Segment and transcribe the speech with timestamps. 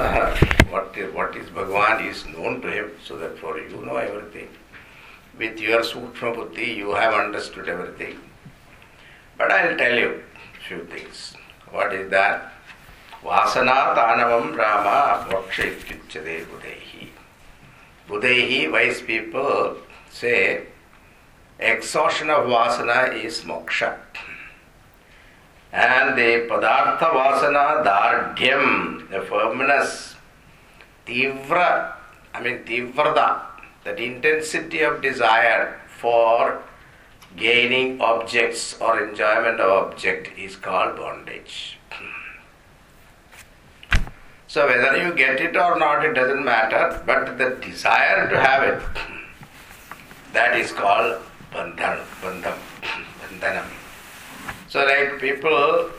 [0.00, 0.36] uh,
[0.70, 4.48] what, what is Bhagavan is known to him, so therefore you know everything.
[5.38, 8.18] With your Sukshma Buddhi, you have understood everything.
[9.38, 10.22] But I will tell you
[10.66, 11.34] few things.
[11.70, 12.52] What is that?
[13.22, 15.70] Vasana Tanavam Rama Moksha
[16.10, 17.08] Buddhehi.
[18.08, 19.76] Buddhehi, wise people
[20.10, 20.64] say,
[21.58, 23.96] exhaustion of vasana is moksha.
[25.72, 30.14] And the padartha vasana dardhyam, the firmness,
[31.06, 31.94] tivra,
[32.32, 33.42] I mean tivrada,
[33.84, 36.62] that intensity of desire for
[37.36, 41.78] gaining objects or enjoyment of object is called bondage.
[44.46, 48.64] So whether you get it or not, it doesn't matter, but the desire to have
[48.64, 48.82] it,
[50.32, 52.58] that is called bandhan, bandham,
[53.20, 53.68] bandhanam.
[54.66, 55.90] So like people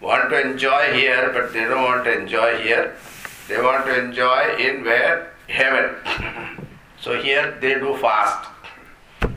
[0.00, 2.96] want to enjoy here, but they don't want to enjoy here.
[3.48, 5.32] They want to enjoy in where?
[5.48, 5.94] Heaven.
[7.00, 8.48] So here they do fast.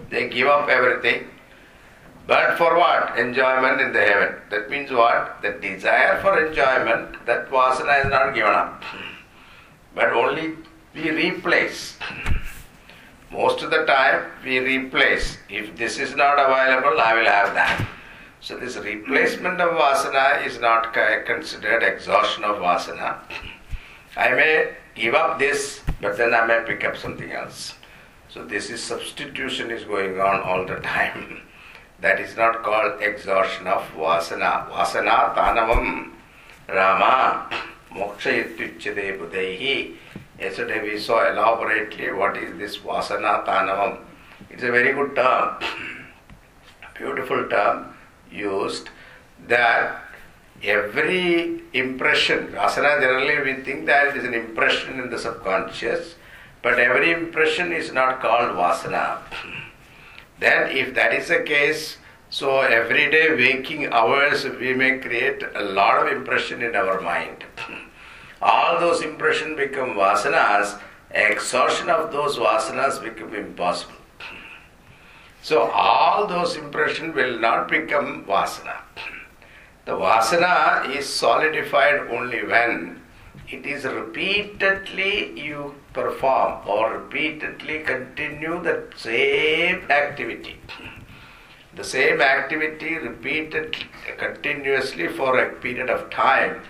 [0.10, 1.28] They give up everything.
[2.26, 3.20] But for what?
[3.20, 4.36] Enjoyment in the heaven.
[4.50, 5.44] That means what?
[5.44, 8.84] The desire for enjoyment, that vasana is not given up.
[9.96, 10.56] But only
[10.96, 11.98] we replace.
[13.32, 15.38] Most of the time we replace.
[15.50, 17.88] If this is not available, I will have that.
[18.42, 20.94] So this replacement of vasana is not
[21.28, 23.20] considered exhaustion of vasana.
[24.18, 27.76] I may give up this, but then I may pick up something else.
[28.30, 31.42] So this is substitution is going on all the time.
[32.02, 34.68] that is not called exhaustion of vasana.
[34.72, 36.14] Vasana tanavam
[36.68, 37.48] Rama
[37.92, 39.96] moksha ityuchade buddhaihi.
[40.40, 44.00] Yesterday we saw elaborately what is this vasana tanavam.
[44.50, 45.64] It's a very good term,
[46.98, 47.91] beautiful term
[48.32, 48.90] used
[49.48, 50.04] that
[50.64, 56.16] every impression, asana generally we think that it is an impression in the subconscious,
[56.62, 59.20] but every impression is not called vasana.
[60.40, 61.98] Then, if that is the case,
[62.30, 67.44] so every day waking hours we may create a lot of impression in our mind.
[68.42, 70.80] All those impressions become vasanas,
[71.12, 74.01] exhaustion of those vasanas become impossible.
[75.42, 78.78] So all those impressions will not become vasana.
[79.86, 83.02] The vasana is solidified only when
[83.50, 90.58] it is repeatedly you perform or repeatedly continue the same activity.
[91.76, 93.76] The same activity repeated
[94.18, 96.62] continuously for a period of time,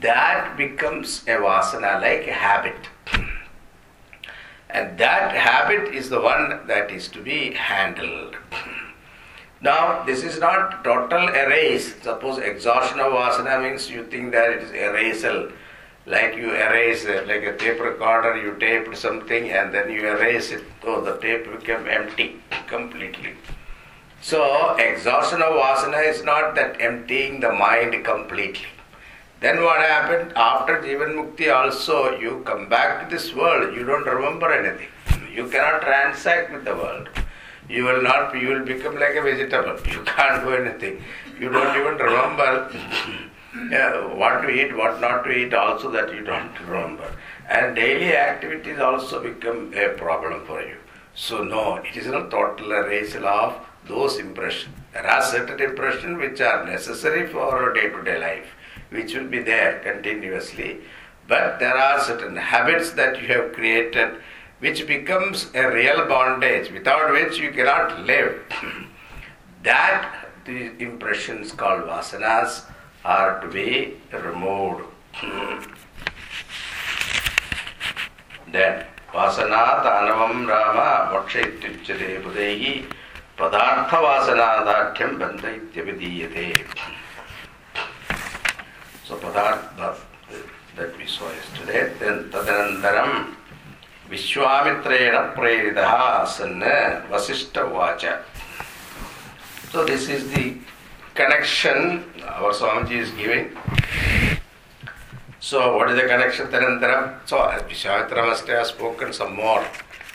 [0.00, 2.88] that becomes a vasana like a habit.
[4.74, 8.36] And that habit is the one that is to be handled.
[9.60, 11.94] Now, this is not total erase.
[12.02, 15.52] Suppose exhaustion of vasana means you think that it is erasal.
[16.06, 20.50] Like you erase, uh, like a tape recorder, you taped something and then you erase
[20.50, 23.34] it, so the tape became empty completely.
[24.20, 28.73] So, exhaustion of vasana is not that emptying the mind completely.
[29.44, 30.32] Then what happened?
[30.36, 34.88] After Jivan Mukti also, you come back to this world, you don't remember anything.
[35.34, 37.10] You cannot transact with the world.
[37.68, 39.76] You will not, you will become like a vegetable.
[39.92, 41.02] You can't do anything.
[41.38, 42.70] You don't even remember
[43.70, 47.14] yeah, what to eat, what not to eat, also that you don't remember.
[47.46, 50.78] And daily activities also become a problem for you.
[51.14, 54.74] So, no, it is not total erasal of those impressions.
[54.94, 58.46] There are certain impressions which are necessary for a day to day life
[58.94, 60.78] which will be there continuously.
[61.26, 64.16] But there are certain habits that you have created
[64.60, 68.40] which becomes a real bondage without which you cannot live.
[69.62, 72.64] that the impressions called vasanas
[73.04, 74.84] are to be removed.
[78.52, 82.72] then anavam rama moksha ityuchate budehi
[83.38, 86.46] padartha vasanadatyam banda ityavidiyate.
[89.06, 89.96] So Padartha
[90.76, 93.34] that we saw yesterday, then Tadanandaram
[94.08, 98.22] Vishwamitrena Preritaha Sanna Vasishta Vacha.
[99.70, 100.56] So this is the
[101.14, 103.56] connection our Swamiji is giving.
[105.38, 107.28] So what is the connection Tadanandaram?
[107.28, 109.64] So Vishwamitra must have spoken some more.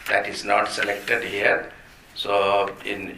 [0.09, 1.71] That is not selected here.
[2.15, 3.11] So in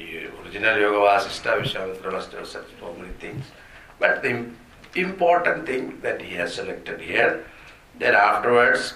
[0.44, 3.46] original Yoga Vasishta, Vishwamitra must have said so many things.
[4.00, 4.46] But the
[4.95, 7.45] important thing that he has selected here.
[7.99, 8.95] Then afterwards,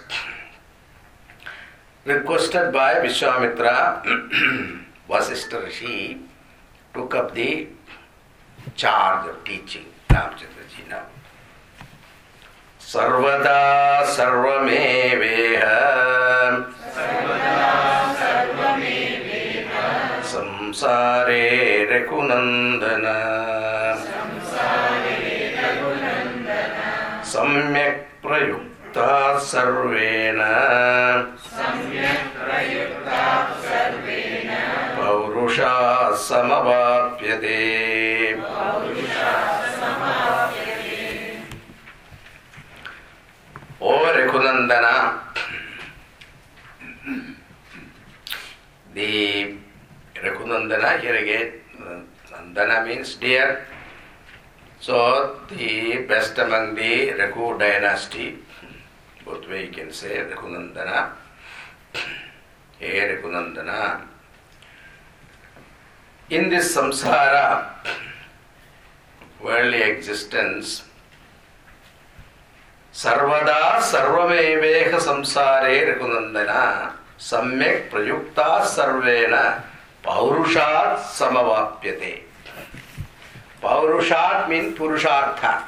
[2.05, 4.03] requested by Vishwamitra,
[5.09, 6.21] Vasishtha Rishi
[6.95, 7.69] took up the
[8.77, 11.07] charge of teaching Ramchandraji now.
[12.93, 13.59] सर्वदा
[14.15, 15.65] सर्वमेवेह
[20.31, 21.45] संसारे
[21.91, 23.07] Raghunandan
[28.36, 29.12] प्रयुक्ता
[34.98, 35.74] पौरुषा
[43.82, 45.20] O Raghunandana,
[48.96, 49.56] the
[50.16, 51.52] Raghunandana here again,
[52.32, 53.68] Nandana means dear.
[54.80, 58.38] So the best among the Raghu dynasty,
[59.26, 61.12] both way you can say Raghunandana.
[62.80, 64.02] Hey Raghunandana.
[66.30, 67.70] In this samsara,
[69.42, 70.84] worldly existence,
[73.04, 76.52] सर्वदा सर्वमेवेह संसारे रघुनंदन
[77.30, 79.36] सम्यक प्रयुक्ता सर्वेण
[80.06, 82.25] पौरुषात् समवाप्यते
[83.62, 85.64] Paurushat means Purushartha.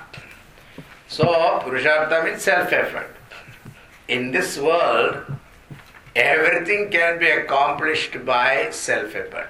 [1.07, 1.25] So,
[1.63, 3.16] Purushartha means self effort.
[4.07, 5.24] In this world,
[6.16, 9.50] everything can be accomplished by self effort.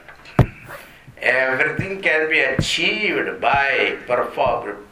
[1.19, 3.97] Everything can be achieved by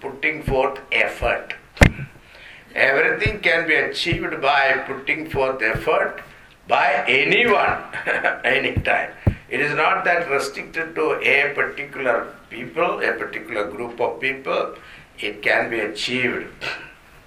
[0.02, 1.54] putting forth effort.
[2.74, 6.22] Everything can be achieved by putting forth effort
[6.68, 7.78] by anyone,
[8.44, 9.12] anytime.
[9.50, 14.76] It is not that restricted to a particular people, a particular group of people.
[15.20, 16.48] It can be achieved.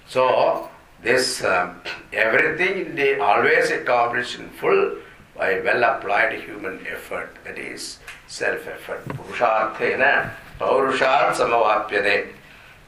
[0.07, 0.69] So,
[1.01, 1.81] this um,
[2.11, 4.97] everything they always accomplished in full
[5.35, 9.05] by well applied human effort, that is self effort.
[9.07, 10.31] Purusharthena.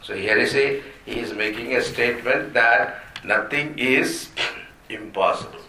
[0.03, 4.29] So here you see, he is making a statement that nothing is
[4.89, 5.61] impossible.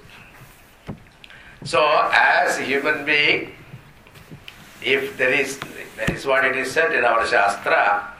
[1.64, 1.80] So
[2.12, 3.52] as a human being,
[4.82, 5.60] if there is,
[5.96, 8.12] that is what it is said in our Shastra,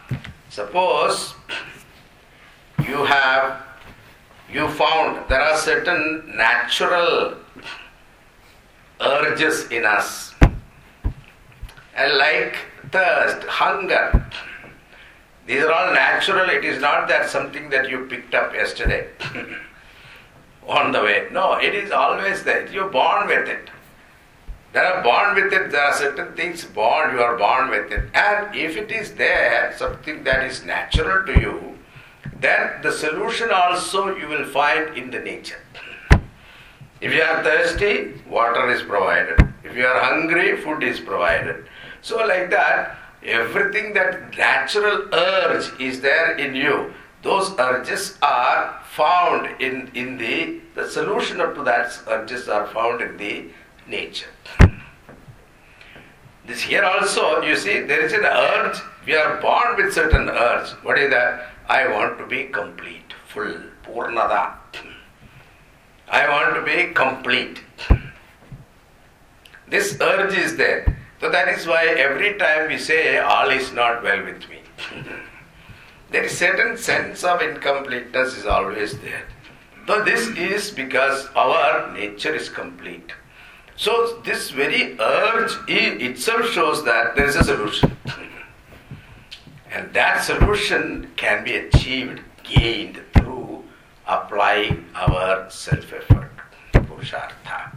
[0.49, 1.35] suppose
[2.87, 3.63] you have,
[4.53, 7.37] you found there are certain natural
[9.01, 10.35] urges in us,
[11.95, 12.57] and like
[12.91, 14.23] thirst, hunger,
[15.47, 16.49] these are all natural.
[16.49, 19.09] It is not that something that you picked up yesterday
[20.67, 21.27] on the way.
[21.33, 22.71] No, it is always there.
[22.71, 23.69] You're born with it.
[24.73, 25.71] There are born with it.
[25.71, 27.15] There are certain things born.
[27.15, 28.09] You are born with it.
[28.15, 31.79] And if it is there, something that is natural to you,
[32.41, 35.61] then the solution also you will find in the nature.
[37.03, 39.53] If you are thirsty, water is provided.
[39.63, 41.67] If you are hungry, food is provided.
[42.01, 49.61] So, like that, everything that natural urge is there in you, those urges are found
[49.61, 53.51] in, in the, the solution to that urges are found in the
[53.87, 54.31] nature.
[56.47, 58.79] This here also, you see, there is an urge.
[59.07, 60.71] We are born with certain urge.
[60.83, 61.49] What is that?
[61.69, 64.55] I want to be complete, full, purnada.
[66.09, 67.63] I want to be complete.
[69.69, 70.99] This urge is there.
[71.21, 74.59] So that is why every time we say all is not well with me.
[76.11, 79.25] there is certain sense of incompleteness is always there.
[79.87, 83.13] So this is because our nature is complete.
[83.83, 87.97] So this very urge itself shows that there is a solution.
[89.73, 93.65] and that solution can be achieved, gained through
[94.07, 96.31] applying our self-effort,
[96.73, 97.77] purushartha.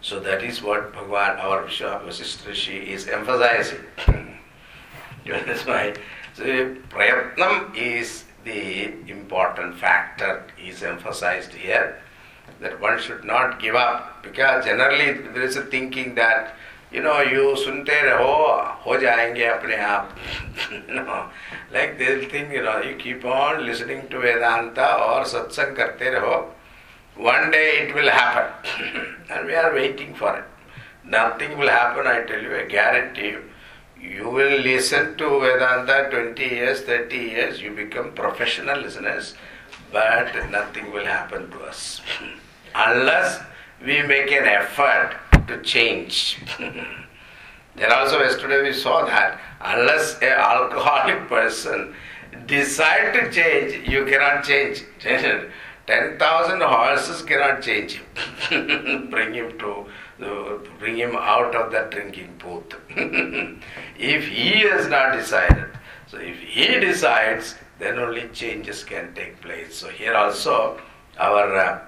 [0.00, 3.84] So that is what Bhagavan, our Vasishtha Rishi, is emphasizing.
[5.26, 5.92] That's why
[6.32, 6.44] so
[6.88, 12.00] prayatnam is the important factor is emphasized here
[12.60, 16.54] that one should not give up because generally there is a thinking that
[16.92, 18.32] you know you sunte raho
[18.86, 20.16] ho jayenge apne aap
[20.96, 21.20] know
[21.76, 26.36] like this thing you know you keep on listening to vedanta or satsang karte raho
[27.16, 28.50] one day it will happen,
[29.30, 30.44] and we are waiting for it.
[31.04, 33.42] Nothing will happen, I tell you, I guarantee you.
[34.00, 39.34] You will listen to Vedanta 20 years, 30 years, you become professional listeners,
[39.92, 42.00] but nothing will happen to us.
[42.74, 43.40] Unless
[43.84, 45.16] we make an effort
[45.48, 46.38] to change.
[46.58, 51.94] then also yesterday we saw that unless an alcoholic person
[52.46, 54.84] decide to change, you cannot change.
[55.86, 58.00] 10,000 horses cannot change
[58.48, 59.84] him, bring him to,
[60.78, 62.76] bring him out of that drinking booth.
[63.98, 65.66] if he has not decided,
[66.06, 69.74] so if he decides, then only changes can take place.
[69.74, 70.80] So here also,
[71.18, 71.80] our uh,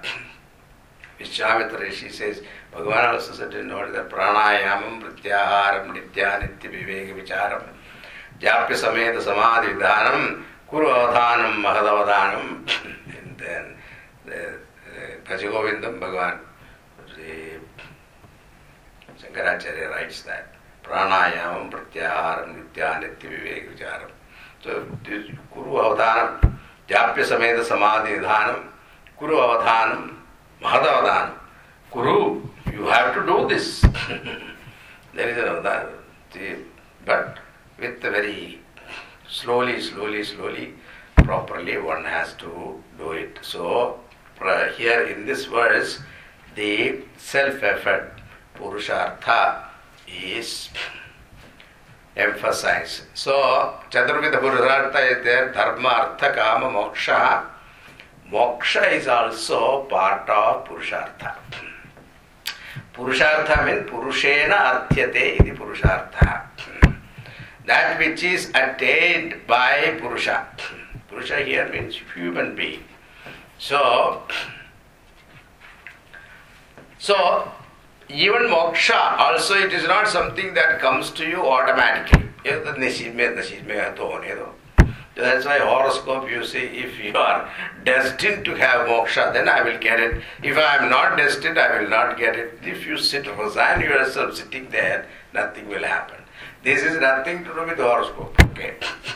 [11.65, 12.69] Mahadavadhanam,
[13.17, 13.75] and then
[14.25, 14.59] the,
[14.93, 16.39] the Bhajagovindam Bhagavan,
[17.15, 17.59] the
[19.19, 20.53] Shankaracharya writes that
[20.83, 24.11] pranayamam, pratyaharam, nityanitya viveka vicharam.
[24.63, 26.57] So this Kuru avadhanam,
[26.87, 28.67] japya sameta samadhi vidhanam,
[29.17, 30.15] Kuru avadhanam,
[30.65, 31.37] Mahadavadan.
[31.91, 32.41] Guru,
[32.73, 33.81] you have to do this.
[35.13, 35.93] there is another.
[37.05, 37.37] But
[37.79, 38.59] with very
[39.29, 40.73] slowly, slowly, slowly,
[41.17, 43.37] properly one has to do it.
[43.43, 43.99] So
[44.75, 45.99] here in this verse,
[46.55, 48.19] the self-effort,
[48.55, 49.65] Purushartha,
[50.07, 50.69] is
[52.17, 53.03] emphasized.
[53.13, 53.33] So
[53.91, 57.54] Chaturvida Purushartha is there, Dharma, Artha, Kama, Moksha.
[58.35, 61.35] Moksha is also part of Purushartha.
[62.93, 66.41] Purushartha means Purushena Arthyate iti Purushartha.
[67.65, 70.47] That which is attained by Purusha.
[71.07, 72.83] Purusha here means human being.
[73.57, 74.21] So,
[76.99, 77.49] so
[78.09, 82.25] even moksha also it is not something that comes to you automatically.
[85.15, 87.49] That's why horoscope you see if you are
[87.85, 90.21] destined to have moksha, then I will get it.
[90.43, 92.59] If I am not destined, I will not get it.
[92.61, 96.17] If you sit, resign yourself sitting there, nothing will happen.
[96.63, 98.35] This is nothing to do with horoscope.
[98.51, 98.75] Okay.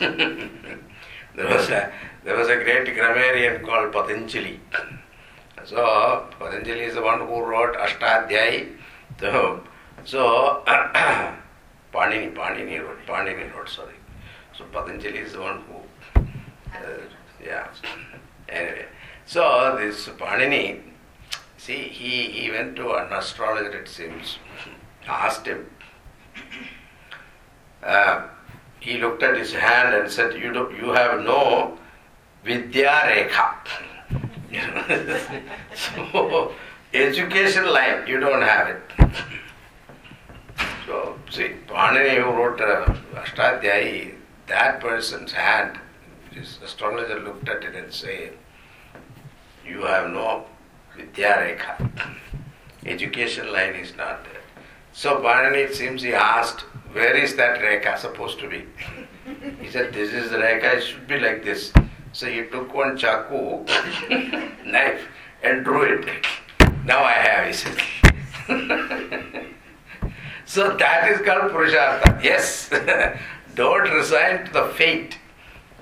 [1.36, 1.92] there was a
[2.24, 4.60] there was a great grammarian called Patanjali.
[5.64, 8.76] So Patanjali is the one who wrote Ashtadhyayi.
[9.18, 9.62] So,
[10.04, 13.94] so Panini, Panini wrote, Panini wrote, sorry.
[14.56, 15.79] So Patanjali is the one who
[16.74, 17.00] uh,
[17.44, 17.68] yeah.
[18.48, 18.86] Anyway,
[19.26, 20.80] so this Panini,
[21.56, 24.38] see, he, he went to an astrologer, it seems,
[25.06, 25.70] asked him.
[27.80, 28.26] Uh,
[28.80, 31.78] he looked at his hand and said, You, do, you have no
[32.44, 33.54] Vidya Rekha.
[35.74, 36.52] so,
[36.92, 38.82] education line, you don't have it.
[40.86, 44.14] So, see, Panini who wrote uh, Ashtadhyayi,
[44.48, 45.78] that person's hand
[46.34, 48.32] this astrologer looked at it and said,
[49.66, 50.44] You have no
[50.96, 51.90] Vidya Rekha.
[52.86, 54.42] Education line is not there.
[54.92, 56.60] So Panini, it seems he asked,
[56.92, 58.64] Where is that Rekha supposed to be?
[59.60, 61.72] He said, This is the Rekha, it should be like this.
[62.12, 63.66] So he took one chaku,
[64.64, 65.06] knife,
[65.42, 66.08] and drew it.
[66.84, 67.80] Now I have, he said.
[70.44, 72.22] so that is called Purushartha.
[72.22, 72.68] Yes,
[73.54, 75.19] don't resign to the fate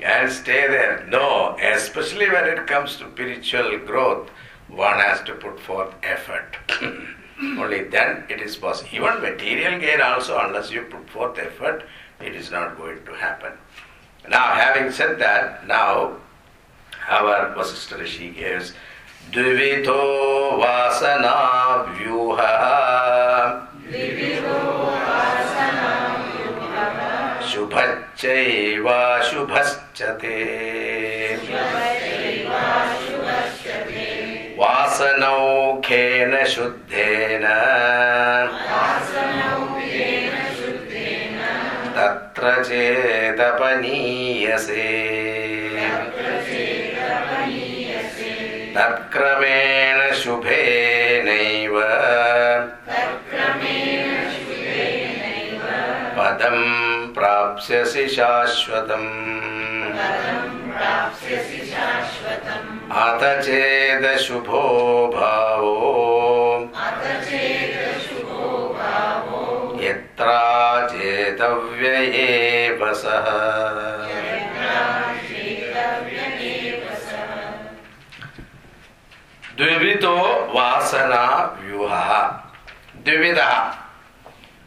[0.03, 1.07] and stay there.
[1.09, 4.31] No, especially when it comes to spiritual growth,
[4.69, 6.57] one has to put forth effort.
[7.41, 8.91] Only then it is possible.
[8.93, 11.85] Even material gain also, unless you put forth effort,
[12.21, 13.53] it is not going to happen.
[14.29, 16.17] Now, having said that, now
[17.09, 18.75] our Vasishtha Rishi gives
[19.31, 23.69] Dvivito Vasana Vyuha.
[28.19, 30.35] शुभश्चैवाशुभश्च ते
[34.59, 37.45] वासनौखेन शुद्धेन।
[41.97, 43.49] तत्र चेदपनीयसे।
[48.75, 51.81] तत्क्रमेण शुभेनैव।
[56.19, 56.88] पदम्
[57.39, 59.33] प्राप्स्यसि शाश्वतम्।
[62.93, 66.61] अथ चेदशुभो भावो।
[69.83, 71.99] यत्रा चेतव्य
[72.95, 73.27] सः।
[79.57, 80.17] द्विविधो
[80.55, 82.27] वासना व्यूहः।
[83.05, 83.59] द्विविधः।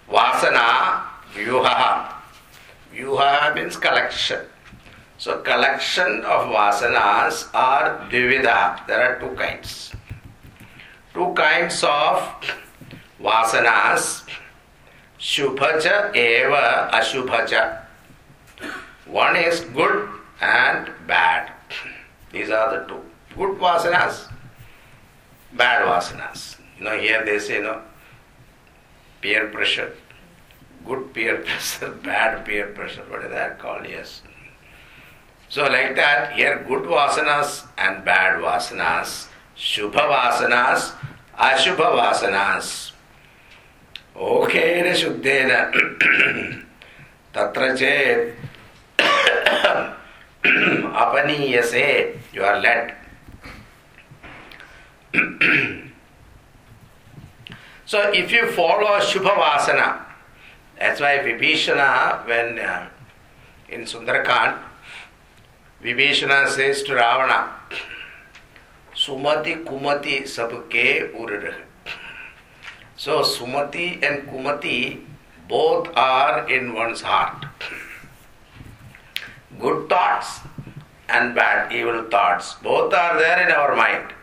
[0.10, 0.68] वासना
[1.38, 2.11] व्यूहः।
[3.02, 4.46] Vyuha means collection.
[5.18, 8.86] So collection of vasanas are dvivida.
[8.88, 9.92] There are two kinds.
[11.14, 12.22] Two kinds of
[13.20, 14.24] vasanas.
[15.20, 17.82] Shubhaja eva ashubhaja.
[19.06, 21.52] One is good and bad.
[22.32, 23.02] These are the two.
[23.36, 24.28] Good vasanas,
[25.54, 26.58] bad vasanas.
[26.78, 27.82] You know, here they say, you know,
[29.22, 29.96] peer pressure
[30.87, 33.87] good peer pressure, bad peer pressure, what is that called?
[33.89, 34.23] Yes.
[35.49, 40.93] So, like that, here good vasanas and bad vasanas, shubha vasanas,
[41.39, 42.93] ashubha vasanas.
[44.17, 45.51] ओकेन शुद्धेन
[47.35, 48.47] तत्र चेत्
[51.03, 51.83] अपनीयसे
[52.35, 52.95] यु आर् लेट्
[57.87, 60.05] so if you follow Shubha Vasana,
[60.82, 62.90] that's why Vibhishana, when uh,
[63.70, 64.58] in Sundarakand,
[65.84, 67.52] Vibhishana says to Ravana,
[68.96, 71.54] Sumati Kumati sabke urah.
[72.96, 75.06] So Sumati and Kumati
[75.48, 77.46] both are in one's heart.
[79.60, 80.40] Good thoughts
[81.08, 84.14] and bad, evil thoughts, both are there in our mind.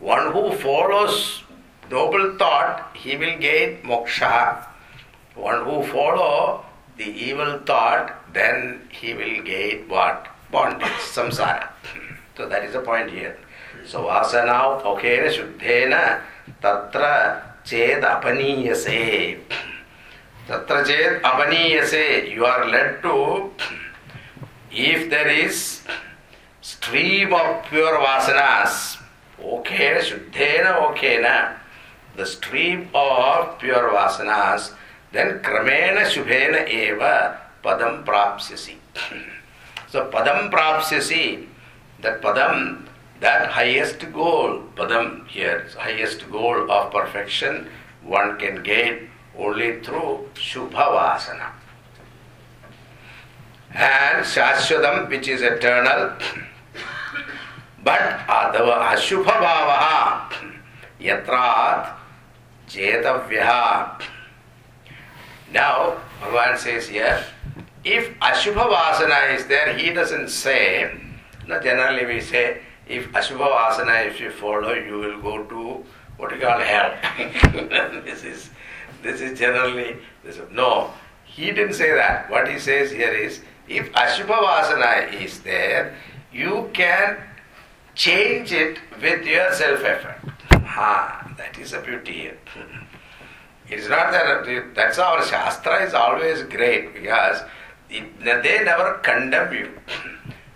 [0.00, 1.44] One who follows
[1.88, 4.73] noble thought, he will gain moksha.
[5.34, 6.64] One who follow
[6.96, 10.28] the evil thought, then he will gain what?
[10.50, 11.68] Bondage, samsara.
[12.36, 13.36] So that is the point here.
[13.86, 16.20] So vasana okena shuddhena
[16.62, 19.40] tatra ched apaniyase.
[20.46, 22.30] Tatra ched apaniyase.
[22.30, 23.50] You are led to,
[24.70, 25.82] if there is
[26.60, 28.98] stream of pure vasanas,
[29.42, 31.56] okay, shuddhena okena,
[32.14, 34.72] the stream of pure vasanas,
[35.14, 37.02] then क्रमेण शुभेन एव
[37.64, 38.76] पदम प्राप्स्यसि।
[39.92, 41.24] So पदम प्राप्स्यसि
[42.02, 42.64] that पदम
[43.22, 47.66] that highest goal Padma here highest goal of perfection
[48.14, 49.08] one can get
[49.44, 50.02] only through
[50.42, 51.52] शुभ वासना
[53.76, 56.04] and शाश्वतम विच इज़ एटर्नल
[57.86, 59.70] बट अदव अशुभ भाव
[61.02, 63.50] यत्रात् जेतव्यः
[65.54, 67.22] Now, Bhagavan says here,
[67.84, 70.92] if Ashubha Vasana is there, he doesn't say,
[71.46, 72.58] no, generally we say,
[72.88, 75.84] if Ashubha Vasana, if you follow, you will go to
[76.16, 76.92] what you call hell.
[78.04, 78.50] this is
[79.04, 80.90] this is generally this no.
[81.24, 82.28] He didn't say that.
[82.30, 85.96] What he says here is if Ashubha Vasana is there,
[86.32, 87.16] you can
[87.94, 90.18] change it with your self effort.
[90.50, 92.38] Ha, that is the beauty here.
[93.74, 97.42] It's not that that's our Shastra is always great because
[97.90, 99.70] it, they never condemn you.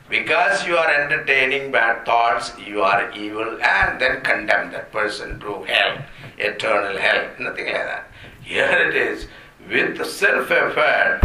[0.08, 5.64] Because you are entertaining bad thoughts, you are evil, and then condemn that person to
[5.64, 5.98] hell,
[6.38, 7.28] eternal hell.
[7.38, 8.08] Nothing like that.
[8.42, 9.26] Here it is
[9.68, 11.20] with self effort,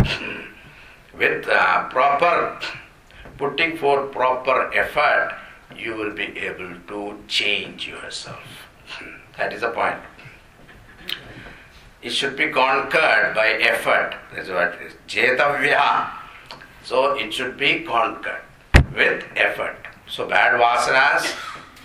[1.18, 2.60] with uh, proper
[3.38, 5.34] putting forth proper effort,
[5.78, 8.44] you will be able to change yourself.
[9.38, 10.00] That is the point.
[12.04, 14.16] It should be conquered by effort.
[14.36, 14.94] That's what it is.
[15.08, 16.10] Jetavya.
[16.84, 18.42] So it should be conquered
[18.94, 19.78] with effort.
[20.08, 21.34] So bad vasanas,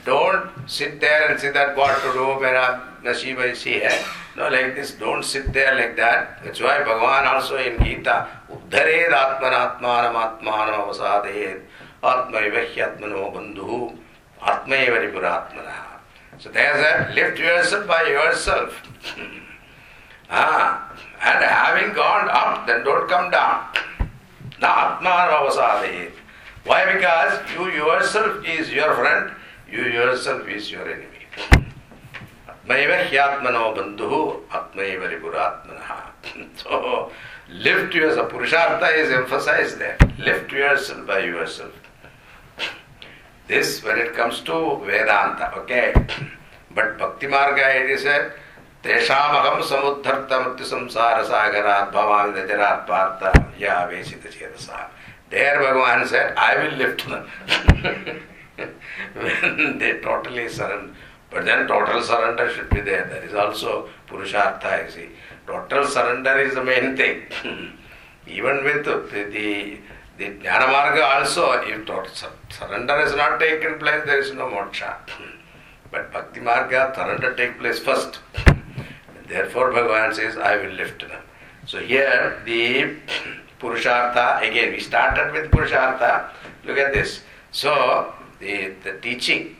[0.04, 2.54] don't sit there and say that what to do when
[3.04, 3.92] Nasiba is here.
[4.36, 6.42] No, like this, don't sit there like that.
[6.44, 11.62] That's why Bhagavan also in Gita, Uddhared Atmanatmanam Atmanam Avasadayed
[12.02, 13.96] Atmaiva Hyatmano Bandhu
[14.40, 15.74] Atmaiva Ripuratmana.
[16.38, 18.82] So there's a lift yourself by yourself.
[20.30, 23.66] ah, and having gone up, then don't come down.
[24.60, 26.12] Na Atmanam Avasadayed.
[26.64, 26.92] Why?
[26.92, 29.32] Because you yourself is your friend,
[29.70, 31.06] you yourself is your enemy.
[32.46, 36.04] Atmaiva hyatmano bandhu, atmaiva ripuratmana.
[36.62, 37.10] So,
[37.48, 38.30] lift yourself.
[38.30, 39.96] Purushartha is emphasized there.
[40.18, 41.72] Lift yourself by yourself.
[43.46, 45.94] This, when it comes to Vedanta, okay.
[46.74, 48.34] But Bhakti Marga, it is said,
[48.88, 50.78] तेषामहं समुद्धर्त मृत्यु
[51.94, 54.88] भवामि नजरात् पार्थ या वेशित चेतसा
[55.30, 57.28] There Bhagavan said, I will lift them.
[59.14, 60.94] when they totally surrender.
[61.30, 63.04] But then total surrender should be there.
[63.04, 65.08] That is also Purushartha, you see.
[65.46, 67.24] Total surrender is the main thing.
[68.26, 69.78] Even with the, the,
[70.18, 72.10] Jnana Marga also, if total
[72.48, 74.96] surrender has not taken place, there is no moksha.
[75.90, 78.20] But Bhakti Marga, surrender take place first.
[79.28, 81.22] Therefore Bhagavan says, I will lift them.
[81.66, 82.96] So here the
[83.60, 86.30] Purushartha, again we started with Purushartha.
[86.64, 87.20] Look at this.
[87.52, 89.56] So the, the teaching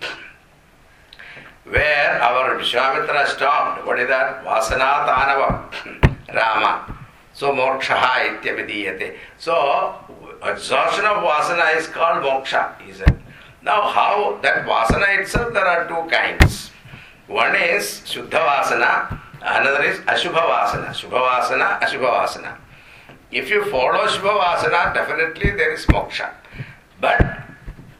[1.64, 4.44] where our Vishwamitra stopped, what is that?
[4.44, 6.98] Vasana Tanavam, Rama.
[7.34, 9.16] So moksha ityabhidiyate.
[9.38, 9.94] So
[10.42, 13.16] exhaustion of vasana is called moksha, he said.
[13.62, 16.70] Now how that vasana itself there are two kinds.
[17.28, 20.88] One is Shuddha Vasana, another is Ashubha Vasana.
[20.90, 22.56] Shubha Vasana, Ashubha Vasana.
[23.30, 26.30] If you follow Shubha Vasana, definitely there is moksha.
[27.00, 27.44] But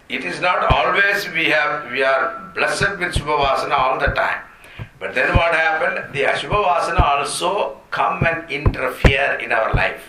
[0.09, 4.42] it is not always we have we are blessed with Shubhavasana all the time.
[4.98, 6.14] But then what happened?
[6.14, 10.03] The Ashubhavasana also come and interfere in our life.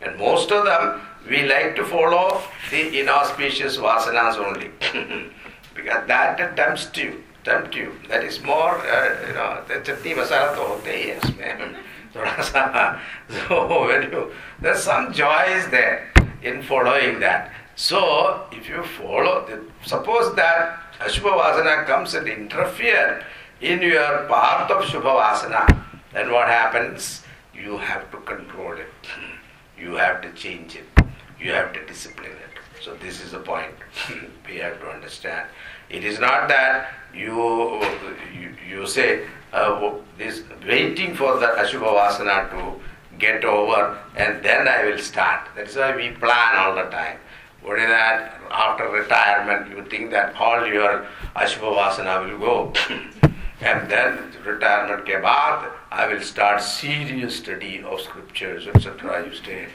[0.00, 4.70] And most of them we like to follow the inauspicious vasanas only.
[5.74, 7.91] because that tempts you Tempt you.
[8.09, 11.75] That is more, uh, you know, the chutney masala to hote hi hai usme.
[12.15, 14.31] थोड़ा सा so when you
[14.61, 20.79] there's some joy is there in following that so if you follow the, suppose that
[20.99, 23.23] ashubha vasana comes and interfere
[23.59, 25.63] in your path of shubha vasana
[26.13, 29.13] then what happens you have to control it
[29.77, 31.05] you have to change it
[31.39, 33.87] you have to discipline it so this is the point
[34.47, 35.47] we have to understand
[35.89, 37.82] it is not that you
[38.34, 42.80] you, you say uh, this waiting for the Ashubha Vasana to
[43.18, 45.48] get over and then I will start.
[45.56, 47.18] That's why we plan all the time.
[47.62, 48.40] What is that?
[48.50, 52.72] After retirement, you think that all your Ashubha Vasana will go.
[53.60, 59.26] and then retirement ke baad, I will start serious study of scriptures, etc.
[59.26, 59.66] You stay.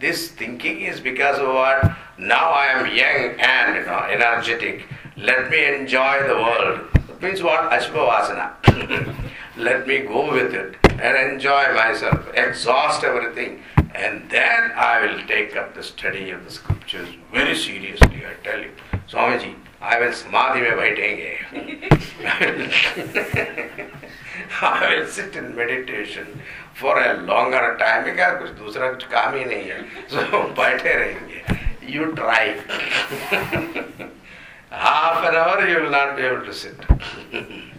[0.00, 1.96] This thinking is because of what?
[2.18, 4.86] Now I am young and you know energetic.
[5.16, 6.80] Let me enjoy the world.
[7.08, 7.70] It means what?
[7.70, 9.14] Ashubhavasana.
[9.56, 13.62] Let me go with it and enjoy myself, exhaust everything,
[13.94, 18.60] and then I will take up the study of the scriptures very seriously, I tell
[18.60, 18.72] you.
[19.08, 21.38] Swamiji, I will samadhi mein baithenge.
[24.62, 26.40] I will sit in meditation
[26.74, 29.44] for a longer time because कुछ दूसरा कुछ काम ही
[30.08, 30.20] so
[30.58, 31.38] बैठे रहेंगे
[31.86, 32.56] you try
[34.74, 36.76] half an hour you will not be able to sit.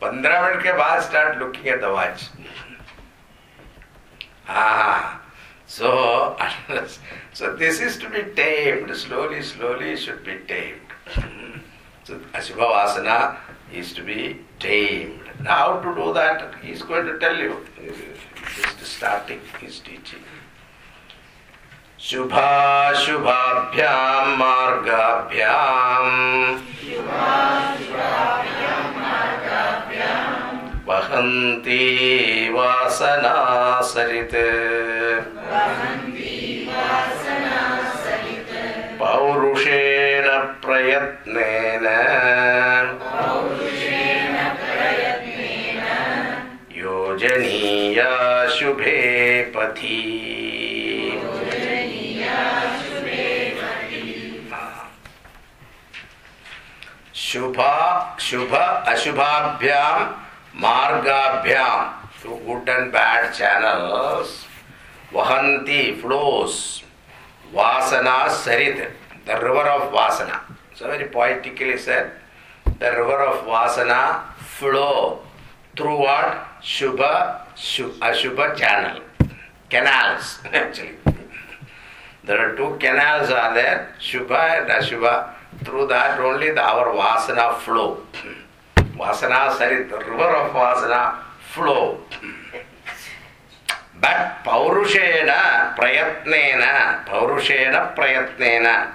[0.00, 2.26] 15 minute ke baad start looking at the watch.
[4.48, 5.20] Ah,
[5.66, 6.36] so,
[7.32, 8.94] so this is to be tamed.
[8.96, 10.92] Slowly, slowly should be tamed.
[12.04, 13.38] So Ashubha Vasana
[13.72, 15.20] is to be tamed.
[15.40, 16.54] Now how to do that?
[16.62, 17.56] He is going to tell you.
[17.80, 20.20] He's starting his teaching.
[22.00, 23.88] शुभाशुभाभ्यां
[24.36, 26.12] मार्गाभ्याम्
[30.88, 31.84] वहन्ति
[32.52, 33.36] वासना
[33.80, 34.36] सरित्
[38.98, 40.28] पौरुषेण
[40.64, 41.86] प्रयत्नेन।
[46.76, 48.12] योजनीया
[48.48, 50.45] शुभे पथि।
[57.26, 60.02] शुभा, शुभ अशुभाभ्याम
[60.62, 61.86] मार्गाभ्याम
[62.20, 64.34] through good and bad channels
[65.14, 66.54] वहंती flows
[67.52, 68.78] वासना, सरित.
[69.26, 70.36] द रिवर ऑफ़ वासना.
[70.78, 72.10] So very poetically sir
[72.68, 74.02] the river of वासना
[74.58, 74.90] फ्लो
[75.78, 79.00] थ्रू वाट शुभ अशुभ channel
[79.70, 81.12] canals actually
[82.26, 85.04] there are two canals are there Shubh and अशुभ.
[85.64, 88.02] Through that only the, our vasana flow.
[88.76, 91.98] Vasana sarit, the river of vasana flow.
[94.00, 98.92] But paurushena prayatnena, paurushena prayatnena,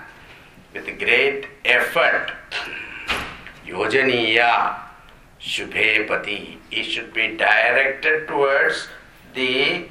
[0.73, 2.31] with great effort,
[3.65, 4.75] yojaniya,
[5.39, 8.87] shubhepati, it should be directed towards
[9.33, 9.85] the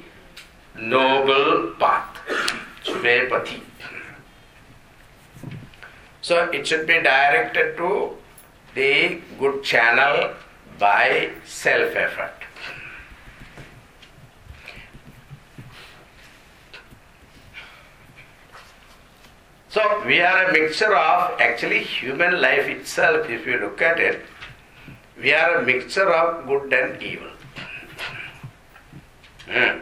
[0.75, 2.17] noble path.
[2.83, 3.61] Shubhepati.
[6.21, 8.11] So it should be directed to
[8.75, 10.33] the good channel
[10.77, 12.33] by self effort.
[19.69, 24.21] So we are a mixture of actually human life itself, if you look at it,
[25.17, 27.29] we are a mixture of good and evil.
[29.47, 29.79] Hmm.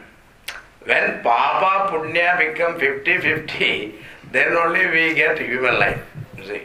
[0.86, 3.96] When Papa Punya become 50 50,
[4.32, 6.09] then only we get human life.
[6.46, 6.62] See.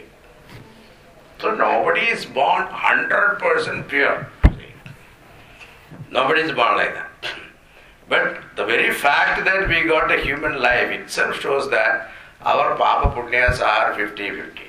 [1.41, 4.29] So nobody is born 100% pure.
[6.11, 7.11] Nobody is born like that.
[8.09, 12.11] But the very fact that we got a human life itself shows that
[12.43, 14.61] our Papa Punyas are 50 50.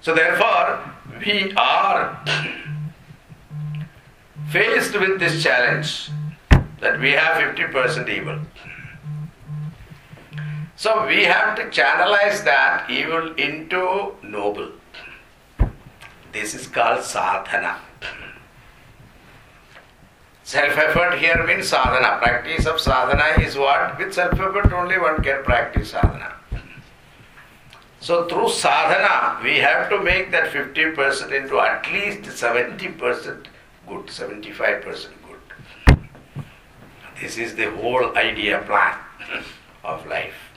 [0.00, 0.80] So therefore,
[1.24, 2.18] we are
[4.50, 6.10] faced with this challenge
[6.80, 8.38] that we have 50% evil.
[10.82, 14.72] So we have to channelize that evil into noble.
[16.32, 17.76] This is called sadhana.
[20.42, 22.18] Self effort here means sadhana.
[22.18, 23.96] Practice of sadhana is what?
[23.96, 26.34] With self effort only one can practice sadhana.
[28.00, 33.46] So through sadhana, we have to make that 50% into at least 70%
[33.86, 35.98] good, 75% good.
[37.20, 38.98] This is the whole idea plan
[39.84, 40.51] of life.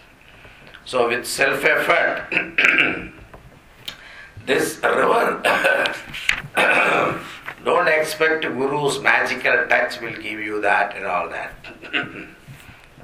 [0.86, 2.28] So with self-effort,
[4.46, 5.42] this river,
[7.64, 11.56] don't expect Guru's magical touch will give you that and all that.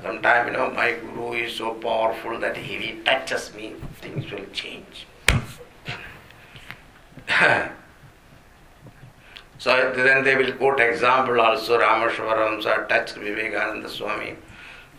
[0.03, 4.45] Sometimes, you know, my Guru is so powerful that if he touches me, things will
[4.53, 5.07] change.
[9.57, 14.35] so then they will quote example also Rameshwaramsa touched Vivekananda Swami.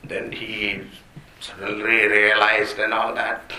[0.04, 0.82] Then he
[1.42, 3.52] suddenly realized and all that.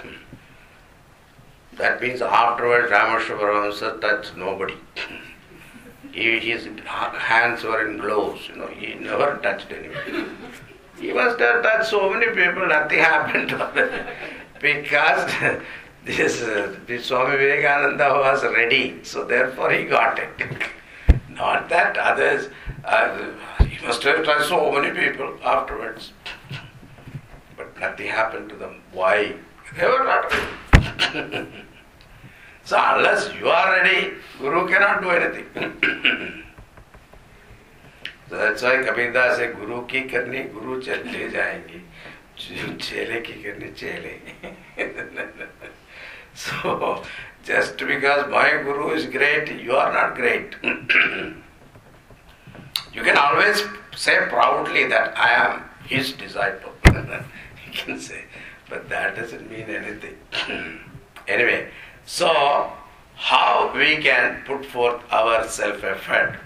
[1.73, 4.75] That means afterwards Rameshwaramsa touched nobody.
[6.11, 10.25] He, his hands were in gloves, you know, he never touched anybody.
[10.99, 14.05] He must have touched so many people, nothing happened to him.
[14.61, 15.31] because
[16.05, 16.39] this,
[16.85, 20.29] this Swami Vivekananda was ready, so therefore he got it.
[21.29, 22.49] Not that others,
[22.85, 23.31] uh,
[23.65, 26.13] he must have touched so many people afterwards.
[27.82, 28.80] But nothing happened to them.
[28.92, 29.34] Why?
[29.76, 31.48] They were not ready.
[32.64, 36.44] so unless you are ready, Guru cannot do anything.
[38.30, 41.80] तो that's why Kabirdas से गुरु की करनी गुरु चले जाएंगे
[42.86, 44.14] चेले की करनी चेले
[46.34, 47.02] so
[47.42, 50.54] just because my guru is great you are not great
[52.92, 53.64] you can always
[54.04, 56.92] say proudly that i am his disciple you
[57.73, 58.23] can say
[58.69, 60.17] but that doesn't mean anything
[61.27, 61.67] anyway
[62.05, 62.71] so
[63.15, 66.39] how we can put forth our self effort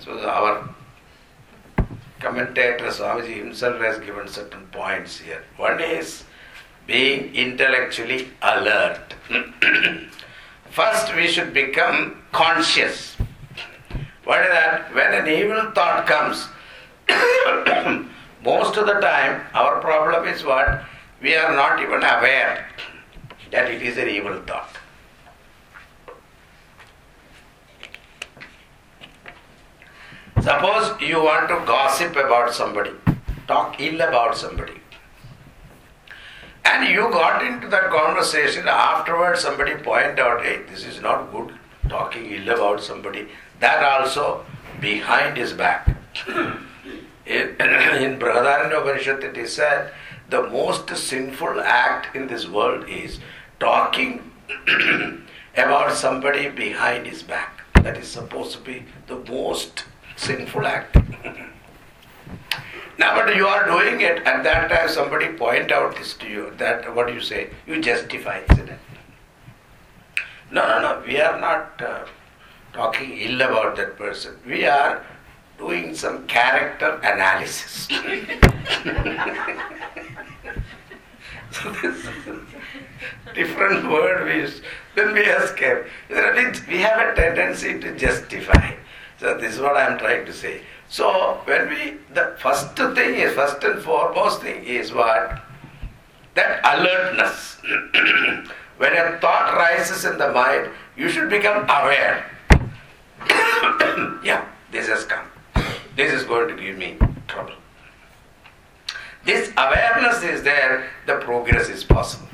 [0.00, 0.68] so our
[2.20, 5.44] commentator Swamiji himself has given certain points here.
[5.56, 6.24] One is
[6.86, 9.14] being intellectually alert.
[10.70, 13.16] First, we should become conscious.
[14.24, 14.94] What is that?
[14.94, 16.48] When an evil thought comes,
[18.48, 20.82] most of the time, our problem is what?
[21.20, 22.66] We are not even aware
[23.50, 24.74] that it is an evil thought.
[30.40, 32.92] Suppose you want to gossip about somebody,
[33.46, 34.80] talk ill about somebody,
[36.64, 41.52] and you got into that conversation, afterwards somebody point out, hey, this is not good,
[41.88, 43.28] talking ill about somebody,
[43.60, 44.46] that also
[44.80, 45.96] behind his back.
[47.28, 49.92] In, in Brihadaranya Upanishad it is said,
[50.30, 53.18] the most sinful act in this world is
[53.60, 54.32] talking
[55.56, 57.62] about somebody behind his back.
[57.74, 59.84] That is supposed to be the most
[60.16, 60.96] sinful act.
[62.98, 66.52] now, but you are doing it, at that time somebody point out this to you.
[66.58, 67.50] That what you say?
[67.66, 68.78] You justify, it?
[70.50, 71.02] No, no, no.
[71.06, 72.06] We are not uh,
[72.72, 74.38] talking ill about that person.
[74.46, 75.04] We are
[75.58, 77.88] doing some character analysis.
[81.50, 82.06] so this
[83.34, 84.62] different word we use.
[84.94, 85.84] Then we escape.
[86.08, 88.74] We have a tendency to justify.
[89.18, 90.62] So this is what I am trying to say.
[90.88, 95.40] So when we, the first thing is, first and foremost thing is what?
[96.34, 97.56] That alertness.
[98.78, 102.30] when a thought rises in the mind, you should become aware.
[104.22, 105.26] yeah, this has come.
[105.98, 107.54] This is going to give me trouble.
[109.24, 112.28] This awareness is there, the progress is possible.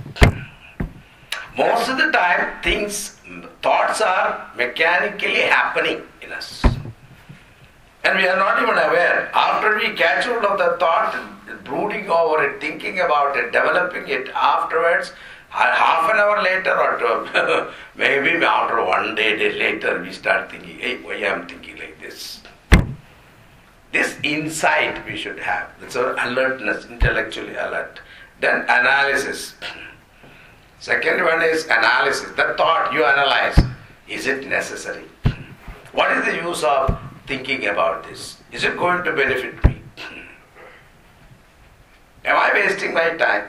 [1.56, 3.18] Most of the time, things,
[3.62, 6.62] thoughts are mechanically happening in us.
[8.04, 9.30] And we are not even aware.
[9.32, 11.18] After we catch hold of the thought,
[11.64, 15.14] brooding over it, thinking about it, developing it, afterwards,
[15.48, 20.98] half an hour later or maybe after one day, day later, we start thinking, hey,
[21.00, 22.43] why I am thinking like this?
[23.94, 25.70] This insight we should have.
[25.94, 28.00] Our alertness, intellectually alert.
[28.40, 29.54] Then analysis.
[30.80, 32.28] Second one is analysis.
[32.30, 33.56] The thought you analyze.
[34.08, 35.04] Is it necessary?
[35.92, 38.38] What is the use of thinking about this?
[38.50, 39.80] Is it going to benefit me?
[42.24, 43.48] Am I wasting my time?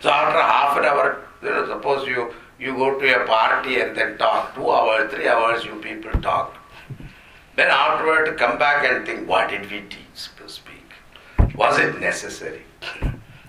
[0.00, 3.96] So after half an hour, you know, suppose you, you go to a party and
[3.96, 6.56] then talk, two hours, three hours you people talk.
[7.60, 10.94] Then afterward come back and think, what did we teach, to speak?
[11.54, 12.62] Was it necessary?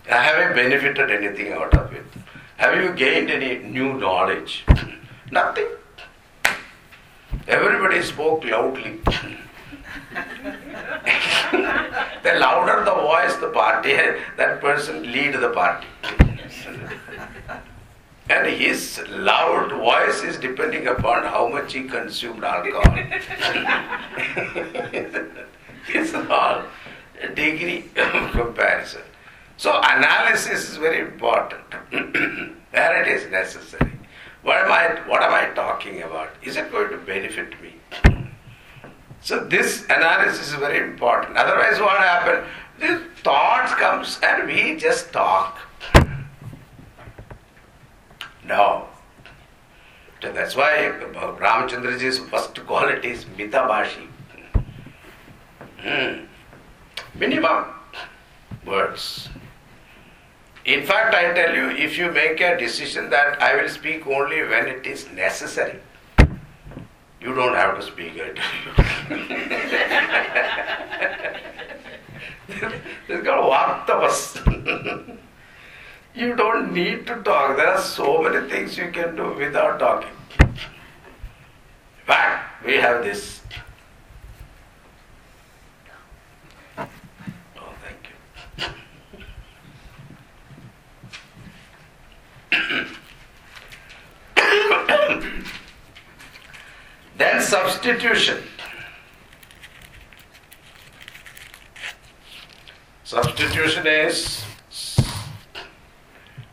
[0.05, 2.03] Have I benefited anything out of it?
[2.57, 4.65] Have you gained any new knowledge?
[5.31, 5.69] Nothing.
[7.47, 8.99] Everybody spoke loudly.
[12.23, 13.93] the louder the voice the party,
[14.35, 15.87] that person lead the party.
[18.29, 22.83] And his loud voice is depending upon how much he consumed alcohol.
[25.87, 26.63] it's all
[27.35, 29.01] degree of comparison.
[29.57, 31.61] So analysis is very important.
[32.71, 33.91] Where it is necessary.
[34.43, 36.29] What am I what am I talking about?
[36.41, 37.75] Is it going to benefit me?
[39.21, 41.37] So this analysis is very important.
[41.37, 42.47] Otherwise what happens?
[42.79, 45.59] This thought comes and we just talk.
[48.51, 48.87] No.
[50.21, 50.91] So that's why
[51.39, 54.07] Ramachandraji's first quality is Mitabashi.
[55.83, 56.25] Hmm.
[57.17, 57.65] Minimum
[58.65, 59.29] words.
[60.65, 64.43] In fact, I tell you, if you make a decision that I will speak only
[64.43, 65.79] when it is necessary,
[67.21, 68.37] you don't have to speak it.
[73.07, 74.21] it's called Vartavas.
[76.13, 77.55] You don't need to talk.
[77.57, 80.11] There are so many things you can do without talking.
[82.05, 83.41] But we have this
[86.77, 86.87] Oh,
[87.83, 88.15] thank you.
[97.17, 98.43] then substitution.
[103.03, 104.43] Substitution is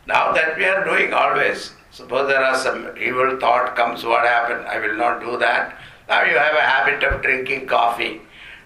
[0.09, 1.71] now that we are doing always.
[1.91, 4.65] Suppose there are some evil thought comes, what happened?
[4.67, 5.77] I will not do that.
[6.07, 8.21] Now you have a habit of drinking coffee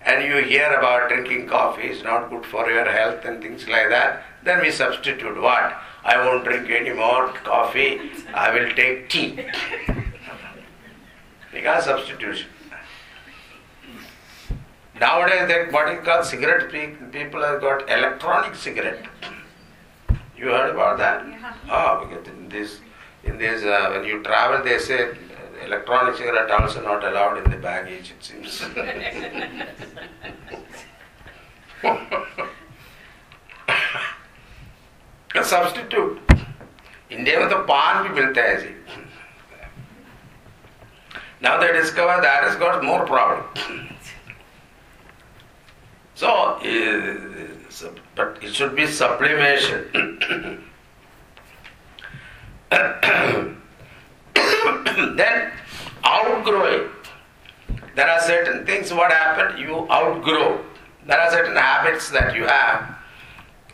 [0.06, 3.90] and you hear about drinking coffee is not good for your health and things like
[3.90, 4.24] that.
[4.44, 5.76] Then we substitute what?
[6.06, 8.00] I won't drink any more coffee,
[8.34, 9.46] I will take tea.
[11.54, 12.48] because substitution.
[15.00, 16.72] Nowadays, they, what is called cigarette,
[17.12, 19.06] people have got electronic cigarette.
[20.43, 21.27] You heard about that?
[21.29, 21.55] Yeah.
[21.71, 22.81] Oh, because in this,
[23.25, 25.11] in this, uh, when you travel, they say
[25.65, 28.13] electronic cigarette also not allowed in the baggage.
[28.13, 28.63] It seems.
[35.35, 36.21] A substitute.
[37.11, 38.75] India में तो पान भी मिलता है जी
[41.41, 43.45] Now they discover that has got more problem.
[46.15, 50.64] So, uh, but it should be sublimation.
[55.16, 55.52] then
[56.04, 56.90] outgrowing.
[57.96, 60.64] There are certain things what happen, you outgrow.
[61.06, 62.96] There are certain habits that you have.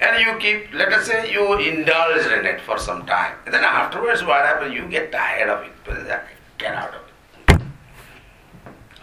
[0.01, 3.35] And you keep, let us say, you indulge in it for some time.
[3.45, 4.73] And then afterwards, what happens?
[4.73, 5.71] You get tired of it.
[6.57, 7.61] Get out of it.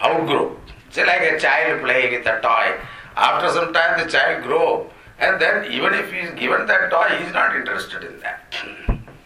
[0.03, 0.57] Outgrow.
[0.88, 2.79] It's like a child playing with a toy.
[3.16, 7.09] After some time, the child grow, and then even if he is given that toy,
[7.16, 8.55] he is not interested in that.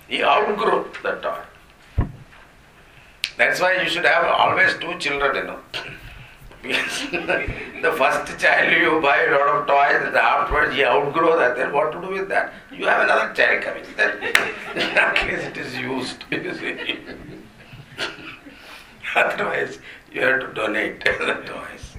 [0.09, 2.07] He outgrew the toy.
[3.37, 5.61] That's why you should have always two children, you know.
[7.81, 11.57] The first child you buy a lot of toys, and afterwards you outgrow that.
[11.57, 12.53] Then what to do with that?
[12.71, 13.85] You have another child coming.
[13.97, 14.23] Then
[14.77, 16.25] at case it is used.
[16.31, 16.99] You see.
[19.17, 19.79] Otherwise,
[20.13, 21.97] you have to donate the toys.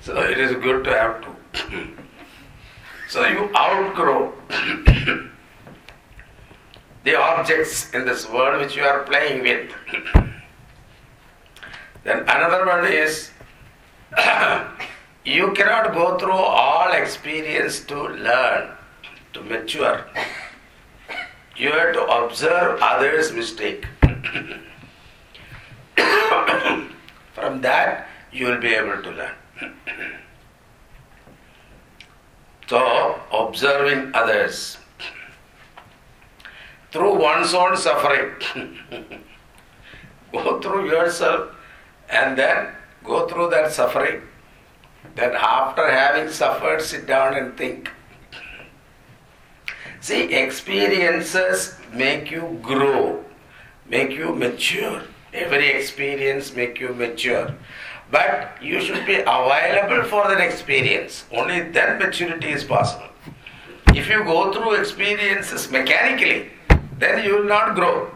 [0.00, 1.96] So it is good to have two.
[3.14, 4.32] So you outgrow
[7.04, 9.70] the objects in this world which you are playing with.
[12.02, 13.30] then another one is
[15.24, 18.70] you cannot go through all experience to learn,
[19.32, 20.04] to mature.
[21.56, 23.86] You have to observe others' mistake.
[27.32, 29.34] From that, you will be able to learn.
[32.66, 34.78] So, observing others
[36.90, 38.30] through one's own suffering,
[40.32, 41.54] go through yourself
[42.08, 42.68] and then
[43.02, 44.22] go through that suffering.
[45.14, 47.90] Then, after having suffered, sit down and think.
[50.00, 53.24] See, experiences make you grow,
[53.88, 55.02] make you mature.
[55.32, 57.54] Every experience make you mature.
[58.14, 61.24] But you should be available for that experience.
[61.32, 63.08] Only then maturity is possible.
[63.88, 66.50] If you go through experiences mechanically,
[66.96, 68.08] then you will not grow.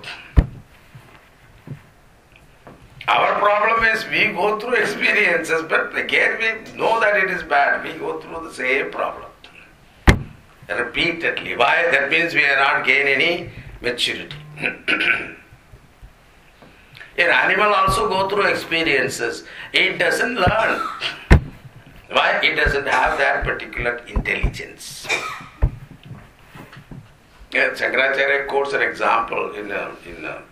[3.09, 7.83] Our problem is we go through experiences, but again we know that it is bad.
[7.83, 9.31] We go through the same problem
[10.69, 11.57] repeatedly.
[11.57, 11.89] Why?
[11.91, 14.37] That means we are not gain any maturity.
[17.19, 19.45] An animal also go through experiences.
[19.73, 20.81] It doesn't learn.
[22.11, 22.41] Why?
[22.43, 25.09] It doesn't have that particular intelligence.
[27.53, 30.43] Yeah, Shankaracharya quotes an example in uh, in uh,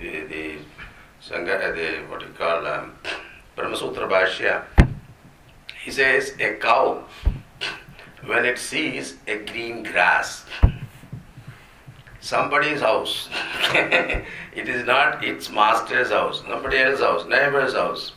[0.00, 0.56] the, the,
[1.22, 2.94] Shankara, the what you call um,
[3.56, 4.64] Brahmasutra Bhashya.
[5.84, 7.04] He says a cow
[8.26, 10.44] when it sees a green grass,
[12.22, 13.28] somebody's house,
[13.74, 18.12] it is not its master's house, nobody else's house, neighbor's house.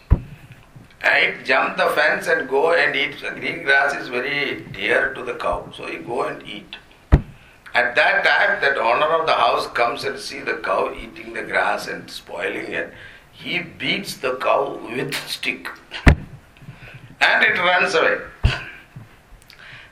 [1.01, 3.19] And it jump the fence and go and eat.
[3.21, 6.77] The green grass is very dear to the cow, so he go and eat.
[7.73, 11.43] At that time, that owner of the house comes and see the cow eating the
[11.43, 12.93] grass and spoiling it.
[13.31, 15.67] He beats the cow with stick,
[16.07, 18.19] and it runs away.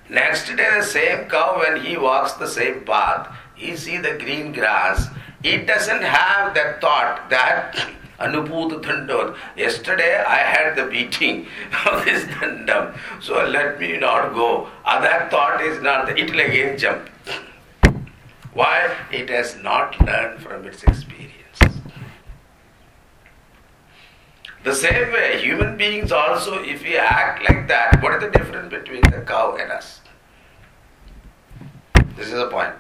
[0.09, 4.51] Next day, the same cow, when he walks the same path, he see the green
[4.51, 5.07] grass.
[5.43, 7.75] It doesn't have that thought that
[8.19, 9.35] Anuput Dandam.
[9.57, 11.47] Yesterday I had the beating
[11.91, 14.69] of this Dandam, so let me not go.
[14.85, 17.09] Uh, that thought is not, it will again jump.
[18.53, 18.95] Why?
[19.11, 21.33] It has not learned from its experience.
[24.63, 28.69] The same way, human beings also, if we act like that, what is the difference
[28.69, 29.99] between the cow and us?
[32.15, 32.73] This is the point.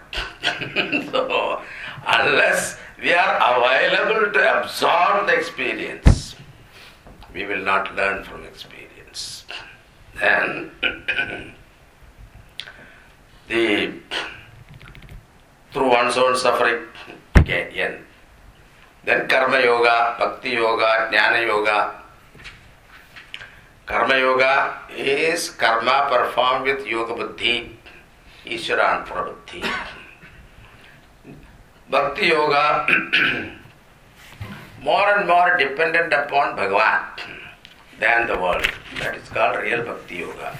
[1.11, 1.61] so,
[2.05, 6.35] unless we are available to absorb the experience,
[7.33, 9.45] we will not learn from experience.
[10.19, 10.71] Then,
[13.47, 13.93] the
[15.71, 16.85] through one's own suffering,
[17.47, 17.97] end.
[19.03, 21.91] Then karma yoga, bhakti yoga, jnana yoga.
[23.85, 27.77] Karma yoga is karma performed with yoga buddhi,
[28.45, 29.63] Ishvara prabuddhi.
[31.89, 32.85] Bhakti yoga
[34.83, 37.03] more and more dependent upon Bhagavan
[37.99, 38.67] than the world.
[38.99, 40.57] That is called real bhakti yoga.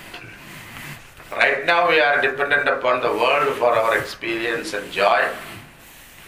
[1.32, 5.28] Right now we are dependent upon the world for our experience and joy.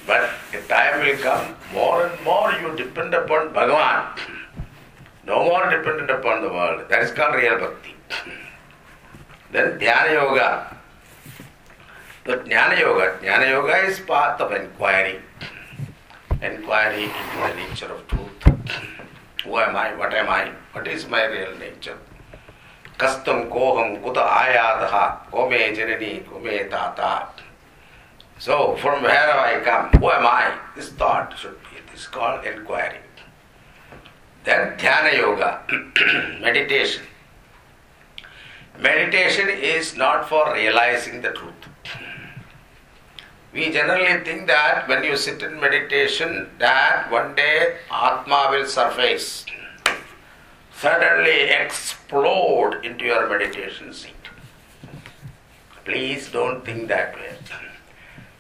[0.06, 4.20] But a time will come, more and more you depend upon Bhagavan.
[5.26, 6.88] No more dependent upon the world.
[6.90, 7.94] That is called real bhakti.
[9.52, 10.75] Then Dhyana Yoga.
[12.26, 13.20] The Jnana Yoga.
[13.22, 15.20] Jnana Yoga is path of inquiry.
[16.42, 18.44] Inquiry into the nature of truth.
[19.44, 19.94] Who am I?
[19.96, 20.52] What am I?
[20.72, 22.00] What is my real nature?
[22.98, 27.28] Kastam koham kuta ayadaha kome janani kome tata.
[28.40, 30.02] So, from where have I come?
[30.02, 30.58] Who am I?
[30.76, 31.78] This thought should be.
[31.92, 33.02] This is called inquiry.
[34.46, 35.62] Then Dhyana Yoga,
[36.42, 37.04] meditation.
[38.80, 41.70] Meditation is not for realizing the truth.
[43.56, 49.46] We generally think that when you sit in meditation, that one day Atma will surface,
[50.74, 54.12] suddenly explode into your meditation seat.
[55.86, 57.38] Please don't think that way.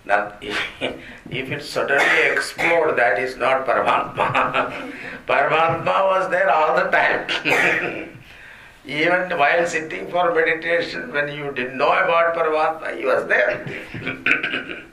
[0.03, 4.91] Now, if, if it suddenly explodes, that is not Paramatma.
[5.27, 8.19] Paramatma was there all the time.
[8.85, 14.83] Even while sitting for meditation, when you didn't know about Paramatma, he was there.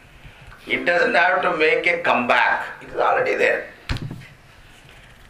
[0.73, 3.69] It doesn't have to make a comeback, it is already there.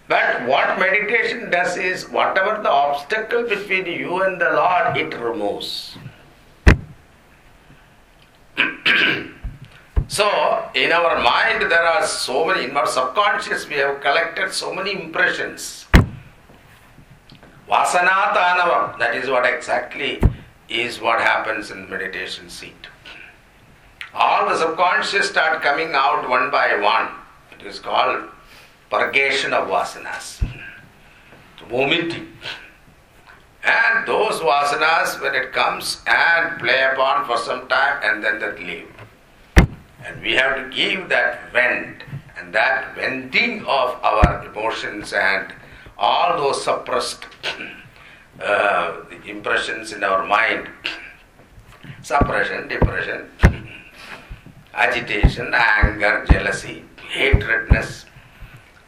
[0.08, 5.96] But what meditation does is whatever the obstacle between you and the Lord, it removes.
[10.12, 10.28] So,
[10.74, 14.92] in our mind, there are so many, in our subconscious, we have collected so many
[14.92, 15.86] impressions.
[17.66, 20.20] Vasana Tanavam, that is what exactly
[20.68, 22.88] is what happens in meditation seat.
[24.14, 27.08] All the subconscious start coming out one by one.
[27.58, 28.28] It is called
[28.90, 30.46] purgation of vasanas,
[31.68, 32.28] vomiting.
[33.64, 38.64] And those vasanas, when it comes and play upon for some time and then they
[38.64, 38.88] leave.
[39.56, 42.02] And we have to give that vent
[42.36, 45.54] and that venting of our emotions and
[45.96, 47.24] all those suppressed
[48.42, 50.68] uh, impressions in our mind
[52.02, 53.28] suppression, depression,
[54.74, 58.04] agitation, anger, jealousy, hatredness,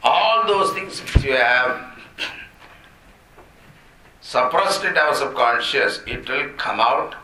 [0.02, 1.98] all those things which you have
[4.20, 7.14] suppressed in our subconscious, it will come out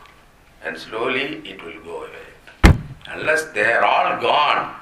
[0.63, 2.77] and slowly it will go away.
[3.07, 4.75] Unless they are all gone,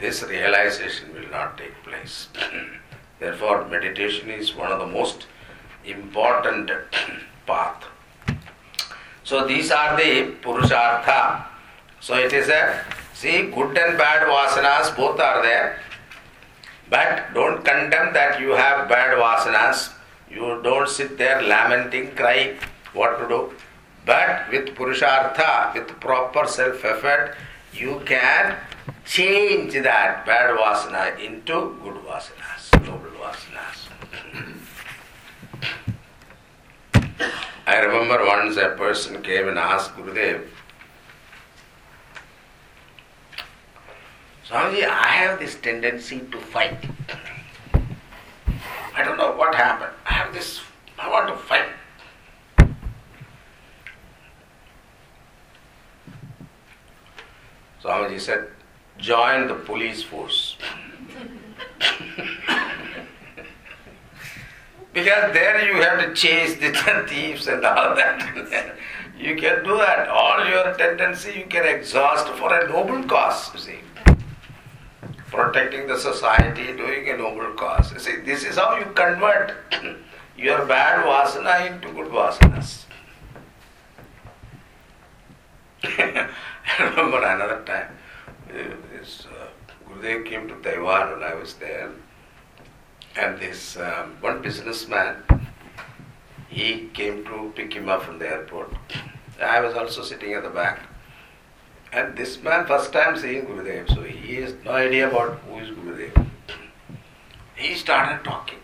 [0.00, 2.28] this realization will not take place.
[3.18, 5.26] Therefore, meditation is one of the most
[5.84, 6.70] important
[7.46, 7.84] path.
[9.24, 11.46] So these are the purushartha.
[12.00, 12.84] So it is a
[13.20, 15.80] see good and bad vasanas both are there.
[16.90, 19.92] But don't condemn that you have bad vasanas.
[20.30, 22.58] You don't sit there lamenting, crying,
[22.92, 23.40] what to do.
[24.04, 27.36] But with purushartha, with proper self effort,
[27.72, 28.56] you can
[29.04, 33.86] change that bad vasana into good vasanas, noble vasanas.
[37.66, 40.46] I remember once a person came and asked Gurudev,
[44.48, 46.78] Swamiji, I have this tendency to fight.
[48.94, 49.90] I don't know what happened.
[50.06, 50.60] I have this,
[50.98, 51.68] I want to fight.
[57.82, 58.48] Swamiji said,
[58.98, 60.56] join the police force.
[64.92, 66.72] because there you have to chase the
[67.08, 68.76] thieves and all that.
[69.18, 70.08] you can do that.
[70.08, 73.78] All your tendency you can exhaust for a noble cause, you see.
[75.36, 77.92] Protecting the society, doing a noble cause.
[77.92, 79.52] You see, this is how you convert
[80.38, 82.84] your bad vasana into good vasanas.
[85.84, 86.28] I
[86.80, 87.88] remember another time,
[88.48, 89.48] uh, this uh,
[89.86, 91.90] Gurudev came to Taiwan when I was there,
[93.14, 95.16] and this um, one businessman,
[96.48, 98.72] he came to pick him up from the airport.
[99.40, 100.80] I was also sitting at the back.
[101.92, 105.70] And this man first time seeing Gurudev, so he has no idea about who is
[105.70, 106.26] Gurudev.
[107.54, 108.58] He started talking.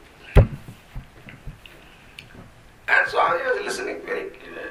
[2.88, 4.68] And Swami was listening very clearly.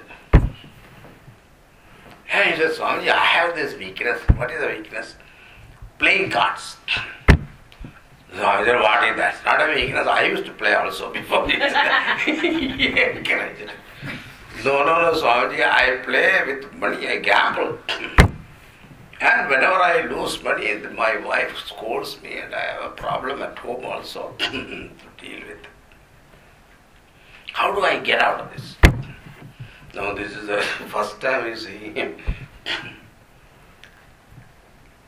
[2.32, 4.22] and he said, Swamiji, I have this weakness.
[4.36, 5.16] What is the weakness?
[5.98, 6.78] Playing cards.
[8.34, 9.36] So I said, what is that?
[9.46, 10.08] Not a weakness.
[10.08, 11.58] I used to play also before this.
[14.64, 17.78] no, no, no, Swamiji, I play with money, I gamble.
[19.22, 23.56] And whenever I lose money, my wife scolds me and I have a problem at
[23.60, 25.60] home also to deal with.
[27.54, 28.76] How do I get out of this?
[29.94, 32.16] Now, this is the first time you see him.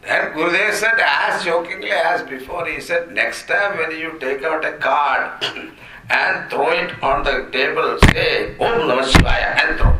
[0.03, 4.65] Then Gurudev said, as jokingly as before, he said, next time when you take out
[4.65, 5.41] a card
[6.09, 9.93] and throw it on the table, say, Om Namah Shivaya, and throw.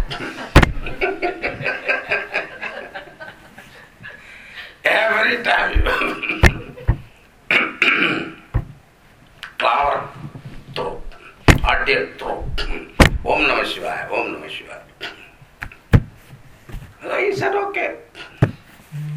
[4.94, 5.82] Every time
[9.58, 10.08] flower,
[10.76, 11.02] throw.
[11.48, 12.44] Adya, throw.
[13.26, 14.84] Om Namah Shivaya, Om Namah Shivaya.
[17.02, 17.98] So he said, okay.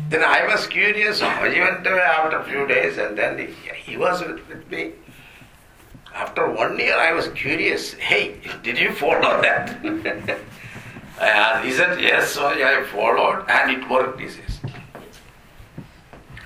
[0.08, 1.20] Then I was curious.
[1.20, 4.92] He went away after a few days and then he, he was with, with me.
[6.14, 7.92] After one year, I was curious.
[7.92, 9.76] Hey, did you follow that?
[11.20, 14.55] uh, he said, yes, so I followed and it worked, he says.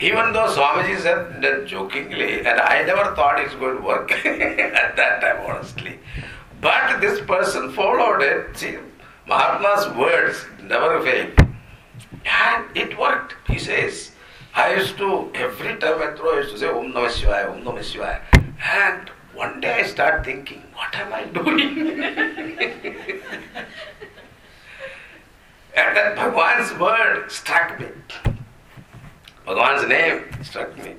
[0.01, 4.96] Even though Swamiji said that jokingly, and I never thought it's going to work at
[4.96, 5.98] that time, honestly.
[6.62, 8.57] But this person followed it.
[8.57, 8.78] See,
[9.28, 11.30] Mahatma's words never fail.
[12.24, 13.34] And it worked.
[13.46, 14.12] He says,
[14.55, 17.62] I used to, every time I throw, I used to say Om Namah Shivaya, Om
[17.62, 18.20] Namah Shivaya.
[18.64, 21.78] And one day I start thinking, what am I doing?
[25.76, 27.86] and then Bhagwan's word struck me.
[29.47, 30.95] Bhagwan's name struck me.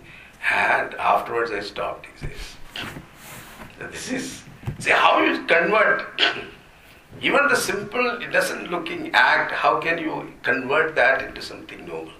[0.50, 2.56] And afterwards I stopped, he says.
[3.92, 4.44] This is,
[4.80, 6.22] see how you convert.
[7.22, 12.12] Even the simple, it doesn't looking act, how can you convert that into something noble?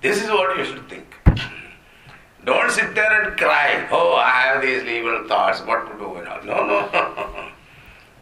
[0.00, 1.14] This is what you should think.
[2.44, 6.24] Don't sit there and cry, oh, I have these evil thoughts, what to do.
[6.46, 6.88] No, no.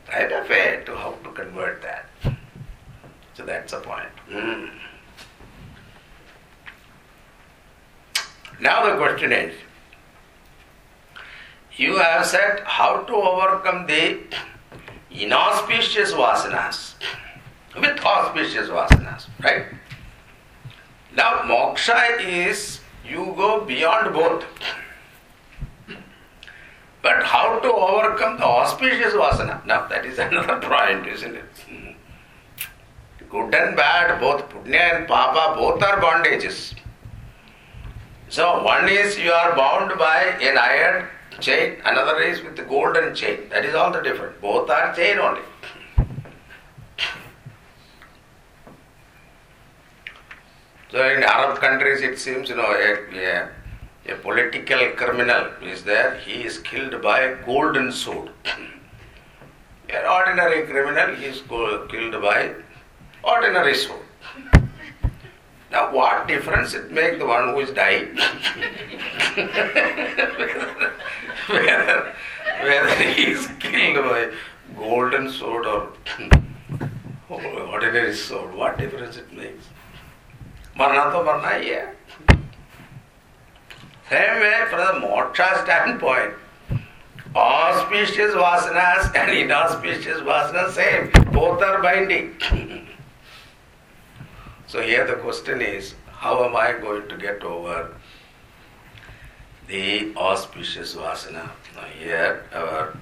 [0.06, 2.08] Try to to how to convert that.
[3.34, 4.08] So that's the point.
[4.30, 4.70] Mm.
[8.60, 9.54] Now the question is,
[11.76, 14.18] you have said how to overcome the
[15.10, 16.94] inauspicious vasanas
[17.74, 19.66] with auspicious vasanas, right?
[21.14, 24.44] Now, moksha is you go beyond both.
[27.02, 29.64] But how to overcome the auspicious vasana?
[29.64, 31.96] Now, that is another point, isn't it?
[33.30, 36.74] Good and bad, both punya and papa, both are bondages.
[38.28, 41.08] So, one is you are bound by an iron
[41.40, 43.48] chain, another is with the golden chain.
[43.50, 44.36] That is all the difference.
[44.40, 45.42] Both are chain only.
[50.90, 53.48] So in Arab countries, it seems you know a, a,
[54.12, 56.16] a political criminal is there.
[56.18, 58.30] He is killed by a golden sword.
[59.88, 62.54] An ordinary criminal is killed by
[63.22, 64.05] ordinary sword.
[65.76, 68.16] Now, what difference it makes the one who is dying?
[71.48, 72.14] whether,
[72.62, 74.32] whether he is killed by
[74.74, 75.92] golden sword or
[77.28, 79.66] ordinary sword, what difference it makes?
[80.76, 81.84] Marna to marna ही है
[84.08, 86.32] Same way, from the moksha standpoint,
[87.34, 91.10] auspicious vasanas and inauspicious vasanas same.
[91.32, 92.34] Both are binding.
[94.67, 97.93] so here the question is, how am I going to get over
[99.67, 101.49] the auspicious vasana?
[101.75, 102.95] Now here our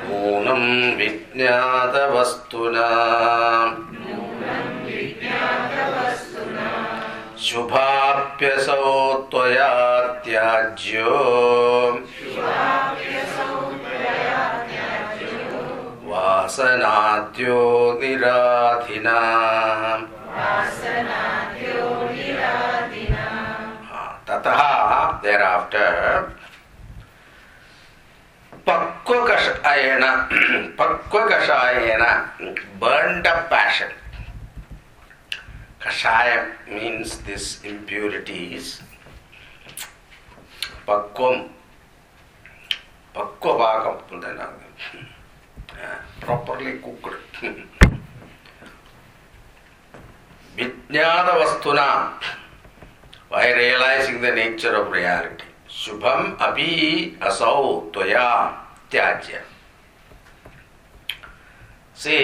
[0.10, 0.64] नूनं
[0.98, 2.90] विज्ञातवस्तुना
[7.46, 8.83] शुभाप्यसौ त्वया
[10.54, 11.14] त्याज्यो
[16.10, 17.62] वासनाद्यो
[18.02, 19.20] निराधिना
[24.30, 24.62] ततः
[25.24, 26.32] thereafter
[28.70, 30.30] Pakvakashayena,
[30.78, 32.10] Pakvakashayena,
[32.80, 33.90] burned up passion.
[35.82, 38.82] Kashaya means this impurities.
[40.88, 41.50] Pakvam,
[43.14, 43.98] Pakvapakam,
[46.20, 47.16] properly cooked.
[50.58, 52.14] Vijnana Vastuna,
[53.30, 55.46] by realizing the nature of reality.
[55.72, 57.58] Shubham अभी असौ
[57.94, 58.30] त्वया
[58.92, 59.42] त्याज्य
[62.04, 62.18] से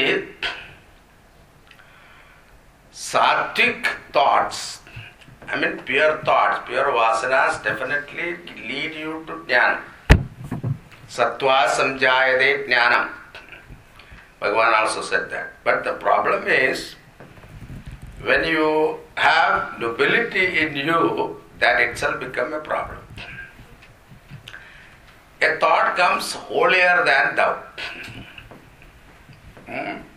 [2.94, 4.60] sattvic thoughts
[5.53, 8.29] i mean pure thoughts pure vasanas definitely
[8.69, 9.81] lead you to jnana
[11.17, 13.09] sattva samjayate jnanam
[14.41, 16.87] bhagavan also said that but the problem is
[18.29, 18.67] when you
[19.29, 21.03] have nobility in you
[21.63, 23.01] that itself become a problem
[25.43, 27.63] a thought comes holier than thou.
[29.67, 30.10] Hmm?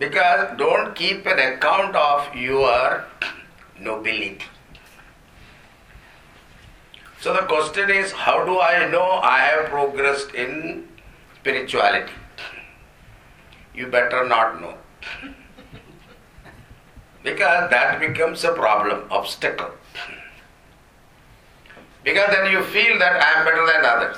[0.00, 3.04] Because don't keep an account of your
[3.78, 4.40] nobility.
[7.20, 10.88] So the question is how do I know I have progressed in
[11.38, 12.12] spirituality?
[13.74, 14.74] You better not know.
[17.22, 19.72] Because that becomes a problem, obstacle.
[22.02, 24.16] Because then you feel that I am better than others.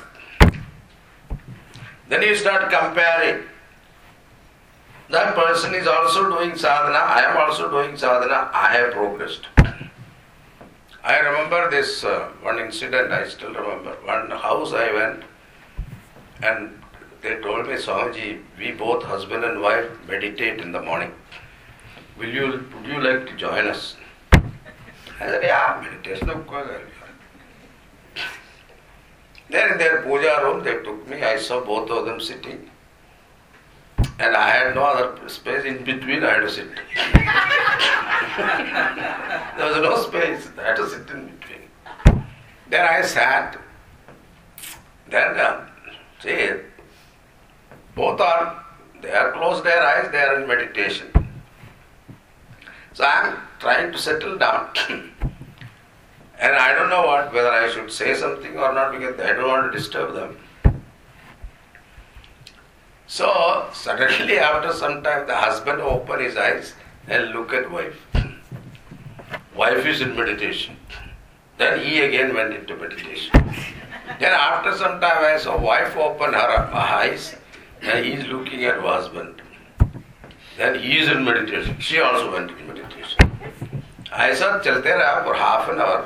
[2.09, 3.49] Then you start comparing.
[5.13, 9.47] That person is also doing sadhana, I am also doing sadhana, I have progressed.
[11.05, 13.93] I remember this uh, one incident, I still remember.
[14.07, 15.25] One house I went
[16.43, 16.83] and
[17.21, 21.13] they told me, Swamiji, we both husband and wife meditate in the morning.
[22.17, 23.97] Will you, would you like to join us?
[24.33, 24.41] I
[25.19, 26.71] said, yeah, meditation of course.
[29.51, 31.23] Then in their puja room, they took me.
[31.23, 32.71] I saw both of them sitting.
[34.23, 36.69] And I had no other space in between, I had to sit.
[39.57, 41.63] there was no space, I had to sit in between.
[42.71, 43.59] Then I sat.
[45.11, 45.67] Then, uh,
[46.21, 46.51] see,
[47.97, 48.65] both are,
[49.01, 51.09] they are closed their eyes, they are in meditation.
[52.93, 54.69] So I am trying to settle down.
[56.39, 59.47] And I don't know what whether I should say something or not because I don't
[59.47, 60.37] want to disturb them.
[63.12, 66.74] So suddenly after some time the husband open his eyes
[67.08, 67.96] and look at wife.
[69.56, 70.76] Wife is in meditation.
[71.58, 73.32] Then he again went into meditation.
[74.20, 77.36] then after some time I saw wife open her eyes
[77.82, 79.42] and he is looking at husband.
[80.58, 81.80] Then he is in meditation.
[81.80, 83.32] She also went in meditation.
[84.12, 86.06] ऐसा चलते रहा for half an hour.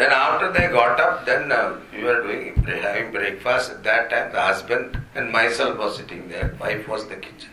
[0.00, 3.70] Then after they got up, then uh, we were doing having breakfast.
[3.70, 6.56] At that time, the husband and myself was sitting there.
[6.58, 7.50] Wife was the kitchen.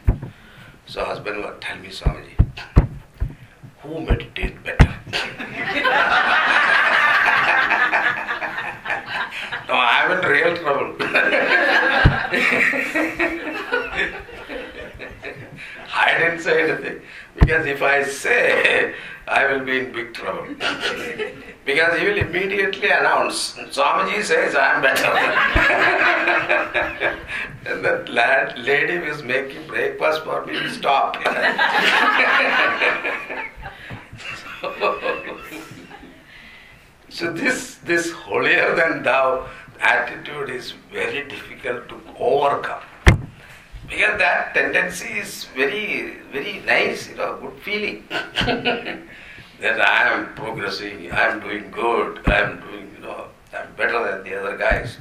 [0.85, 2.37] So husband would tell me, Swamiji,
[3.81, 4.95] who meditates better?
[9.67, 10.95] no, I'm in real trouble.
[15.93, 17.01] I didn't say anything.
[17.39, 18.93] Because if I say,
[19.27, 20.47] I will be in big trouble.
[21.65, 25.05] because he will immediately announce, Swamiji says I am better.
[27.67, 31.17] and that lad, lady is making breakfast for me will stop.
[37.09, 39.45] so this this holier than thou
[39.79, 42.81] attitude is very difficult to overcome.
[43.87, 48.03] Because that tendency is very, very nice, you know, good feeling.
[49.59, 53.73] that I am progressing, I am doing good, I am doing, you know, I am
[53.75, 54.97] better than the other guys.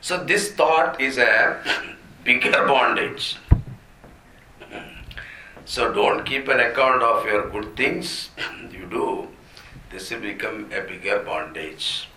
[0.00, 1.62] So this thought is a
[2.24, 3.36] bigger bondage.
[5.64, 8.30] So don't keep an account of your good things
[8.72, 9.28] you do.
[9.90, 12.08] This will become a bigger bondage.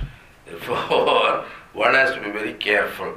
[0.45, 3.11] Therefore, one has to be very careful.